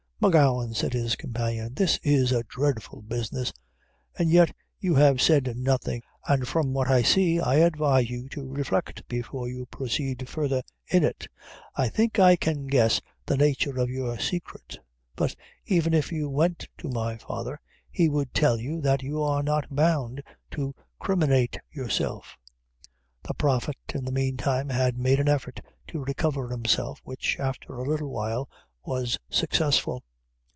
"M'Gowan," 0.23 0.75
said 0.75 0.93
his 0.93 1.15
companion, 1.15 1.73
"this 1.73 1.97
is 2.03 2.31
a 2.31 2.43
dreadful 2.43 3.01
business. 3.01 3.51
As 4.19 4.27
yet 4.27 4.53
you 4.79 4.93
have 4.93 5.19
said 5.19 5.57
nothing, 5.57 6.03
and 6.27 6.47
from 6.47 6.73
what 6.75 6.87
I 6.89 7.01
see, 7.01 7.39
I 7.39 7.55
advise 7.55 8.11
you 8.11 8.29
to 8.29 8.47
reflect 8.53 9.01
before 9.07 9.47
you 9.49 9.65
proceed 9.65 10.29
further 10.29 10.61
in 10.85 11.03
it. 11.03 11.27
I 11.75 11.89
think 11.89 12.19
I 12.19 12.35
can 12.35 12.67
guess 12.67 13.01
the 13.25 13.35
nature 13.35 13.79
of 13.79 13.89
your 13.89 14.19
secret; 14.19 14.77
but 15.15 15.35
even 15.65 15.91
if 15.91 16.11
you 16.11 16.29
went 16.29 16.67
to 16.77 16.87
my 16.87 17.17
father, 17.17 17.59
he 17.89 18.07
would 18.07 18.31
tell 18.31 18.59
you, 18.59 18.79
that 18.79 19.01
you 19.01 19.23
are 19.23 19.41
not 19.41 19.75
bound 19.75 20.21
to 20.51 20.75
criminate 20.99 21.57
yourself." 21.71 22.37
The 23.23 23.33
Prophet, 23.33 23.77
in 23.95 24.05
the 24.05 24.11
mean 24.11 24.37
time, 24.37 24.69
had 24.69 24.99
made 24.99 25.19
an 25.19 25.27
effort 25.29 25.61
to 25.87 26.03
recover 26.03 26.47
himself, 26.49 27.01
which, 27.03 27.39
after 27.39 27.73
a 27.79 27.89
little 27.89 28.15
time, 28.21 28.43
was 28.85 29.17
successful. 29.27 30.03